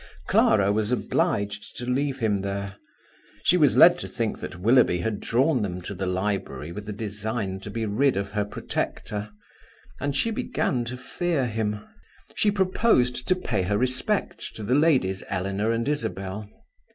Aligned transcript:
Clara 0.25 0.71
was 0.71 0.91
obliged 0.91 1.77
to 1.77 1.85
leave 1.85 2.21
him 2.21 2.41
there. 2.41 2.77
She 3.43 3.55
was 3.55 3.77
led 3.77 3.99
to 3.99 4.07
think 4.07 4.39
that 4.39 4.59
Willoughby 4.59 4.97
had 5.01 5.19
drawn 5.19 5.61
them 5.61 5.79
to 5.83 5.93
the 5.93 6.07
library 6.07 6.71
with 6.71 6.87
the 6.87 6.91
design 6.91 7.59
to 7.59 7.69
be 7.69 7.85
rid 7.85 8.17
of 8.17 8.31
her 8.31 8.43
protector, 8.43 9.29
and 9.99 10.15
she 10.15 10.31
began 10.31 10.85
to 10.85 10.97
fear 10.97 11.45
him. 11.45 11.81
She 12.33 12.49
proposed 12.49 13.27
to 13.27 13.35
pay 13.35 13.61
her 13.61 13.77
respects 13.77 14.51
to 14.53 14.63
the 14.63 14.73
ladies 14.73 15.23
Eleanor 15.29 15.71
and 15.71 15.87
Isabel. 15.87 16.49